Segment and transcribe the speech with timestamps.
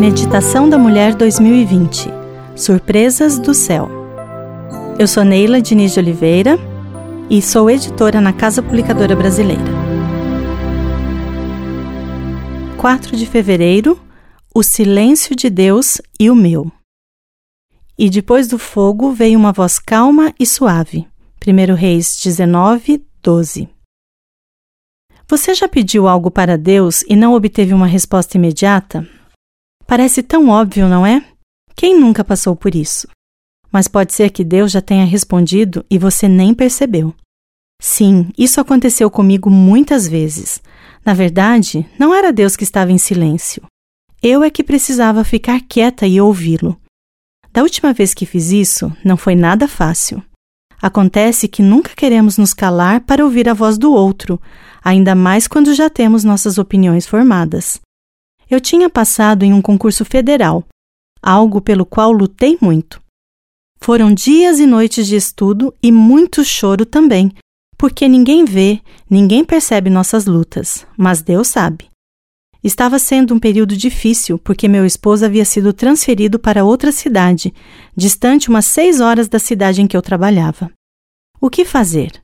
[0.00, 2.08] Meditação da Mulher 2020
[2.56, 3.86] Surpresas do Céu.
[4.98, 6.58] Eu sou Neila Diniz de Oliveira
[7.28, 9.62] e sou editora na Casa Publicadora Brasileira.
[12.78, 14.00] 4 de fevereiro
[14.54, 16.72] O silêncio de Deus e o meu.
[17.98, 21.06] E depois do fogo veio uma voz calma e suave.
[21.46, 23.68] 1 Reis 19, 12.
[25.28, 29.06] Você já pediu algo para Deus e não obteve uma resposta imediata?
[29.90, 31.20] Parece tão óbvio, não é?
[31.74, 33.08] Quem nunca passou por isso?
[33.72, 37.12] Mas pode ser que Deus já tenha respondido e você nem percebeu.
[37.82, 40.62] Sim, isso aconteceu comigo muitas vezes.
[41.04, 43.64] Na verdade, não era Deus que estava em silêncio.
[44.22, 46.80] Eu é que precisava ficar quieta e ouvi-lo.
[47.52, 50.22] Da última vez que fiz isso, não foi nada fácil.
[50.80, 54.40] Acontece que nunca queremos nos calar para ouvir a voz do outro,
[54.84, 57.80] ainda mais quando já temos nossas opiniões formadas.
[58.50, 60.66] Eu tinha passado em um concurso federal,
[61.22, 63.00] algo pelo qual lutei muito.
[63.78, 67.32] Foram dias e noites de estudo e muito choro também,
[67.78, 71.88] porque ninguém vê, ninguém percebe nossas lutas, mas Deus sabe.
[72.62, 77.54] Estava sendo um período difícil porque meu esposo havia sido transferido para outra cidade,
[77.96, 80.70] distante umas seis horas da cidade em que eu trabalhava.
[81.40, 82.20] O que fazer?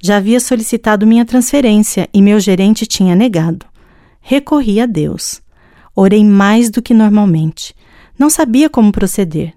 [0.00, 3.66] Já havia solicitado minha transferência e meu gerente tinha negado.
[4.20, 5.42] Recorri a Deus.
[5.98, 7.74] Orei mais do que normalmente.
[8.18, 9.54] Não sabia como proceder.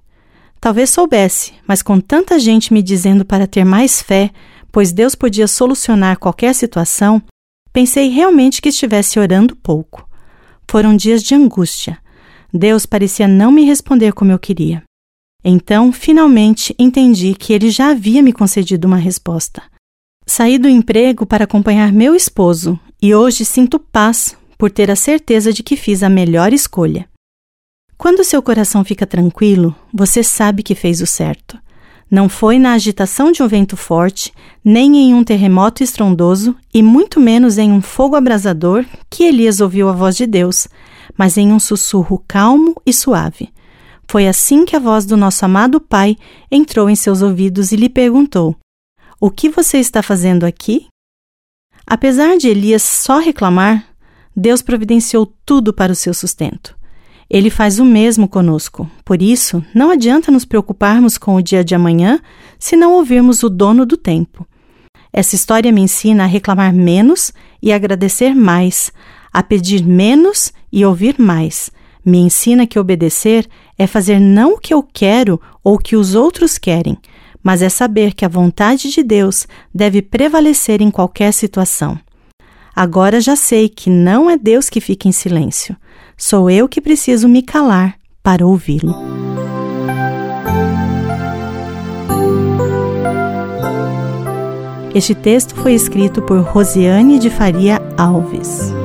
[0.59, 4.31] Talvez soubesse, mas com tanta gente me dizendo para ter mais fé,
[4.71, 7.21] pois Deus podia solucionar qualquer situação,
[7.73, 10.07] Pensei realmente que estivesse orando pouco.
[10.69, 11.97] Foram dias de angústia.
[12.53, 14.83] Deus parecia não me responder como eu queria.
[15.43, 19.63] Então, finalmente, entendi que ele já havia me concedido uma resposta.
[20.25, 25.51] Saí do emprego para acompanhar meu esposo e hoje sinto paz por ter a certeza
[25.51, 27.09] de que fiz a melhor escolha.
[27.97, 31.57] Quando seu coração fica tranquilo, você sabe que fez o certo.
[32.11, 34.31] Não foi na agitação de um vento forte,
[34.63, 39.89] nem em um terremoto estrondoso, e muito menos em um fogo abrasador que Elias ouviu
[39.89, 40.67] a voz de Deus,
[41.17, 43.49] mas em um sussurro calmo e suave.
[44.07, 46.15] Foi assim que a voz do nosso amado Pai
[46.51, 48.55] entrou em seus ouvidos e lhe perguntou:
[49.19, 50.85] O que você está fazendo aqui?
[51.83, 53.90] Apesar de Elias só reclamar,
[54.35, 56.75] Deus providenciou tudo para o seu sustento.
[57.29, 58.89] Ele faz o mesmo conosco.
[59.05, 62.19] Por isso, não adianta nos preocuparmos com o dia de amanhã
[62.59, 64.45] se não ouvirmos o dono do tempo.
[65.13, 68.91] Essa história me ensina a reclamar menos e agradecer mais,
[69.31, 71.69] a pedir menos e ouvir mais.
[72.03, 76.15] Me ensina que obedecer é fazer não o que eu quero ou o que os
[76.15, 76.97] outros querem,
[77.43, 81.99] mas é saber que a vontade de Deus deve prevalecer em qualquer situação.
[82.75, 85.75] Agora já sei que não é Deus que fica em silêncio.
[86.17, 88.95] Sou eu que preciso me calar para ouvi-lo.
[94.93, 98.80] Este texto foi escrito por Rosiane de Faria Alves.